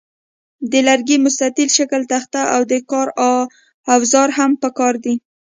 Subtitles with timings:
[0.71, 3.07] د لرګي مستطیل شکله تخته او د کار
[3.93, 5.15] اوزار هم پکار دي.